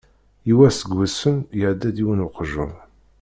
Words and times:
Yiwwas 0.47 0.77
deg 0.81 0.91
wussan, 0.95 1.37
iεedda-d 1.57 1.97
yiwen 1.99 2.25
weqjun. 2.25 2.73